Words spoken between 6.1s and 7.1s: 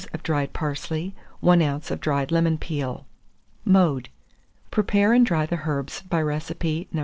recipe No.